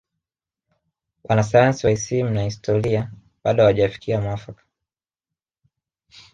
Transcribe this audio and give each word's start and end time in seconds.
wanasayansi 1.23 1.83
wa 1.85 1.91
isimu 1.91 2.29
na 2.29 2.43
historia 2.43 3.11
bado 3.43 3.61
hawajafikia 3.63 4.21
mwafaka 4.21 4.63